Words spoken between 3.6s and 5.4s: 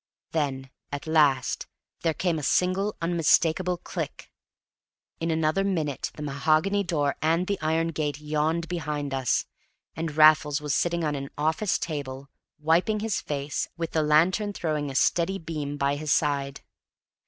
click. In